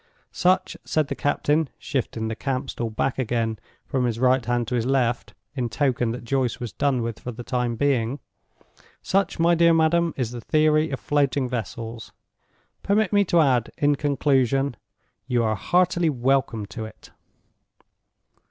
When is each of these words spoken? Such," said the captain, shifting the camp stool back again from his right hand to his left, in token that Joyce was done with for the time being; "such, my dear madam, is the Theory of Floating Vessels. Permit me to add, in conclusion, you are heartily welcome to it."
Such," 0.31 0.75
said 0.83 1.09
the 1.09 1.15
captain, 1.15 1.69
shifting 1.77 2.27
the 2.27 2.35
camp 2.35 2.71
stool 2.71 2.89
back 2.89 3.19
again 3.19 3.59
from 3.85 4.05
his 4.05 4.17
right 4.17 4.43
hand 4.43 4.67
to 4.69 4.73
his 4.73 4.87
left, 4.87 5.35
in 5.53 5.69
token 5.69 6.09
that 6.09 6.23
Joyce 6.23 6.59
was 6.59 6.73
done 6.73 7.03
with 7.03 7.19
for 7.19 7.31
the 7.31 7.43
time 7.43 7.75
being; 7.75 8.19
"such, 9.03 9.37
my 9.37 9.53
dear 9.53 9.75
madam, 9.75 10.15
is 10.17 10.31
the 10.31 10.41
Theory 10.41 10.89
of 10.89 10.99
Floating 10.99 11.47
Vessels. 11.47 12.13
Permit 12.81 13.13
me 13.13 13.23
to 13.25 13.41
add, 13.41 13.71
in 13.77 13.95
conclusion, 13.95 14.75
you 15.27 15.43
are 15.43 15.55
heartily 15.55 16.09
welcome 16.09 16.65
to 16.65 16.85
it." 16.85 17.11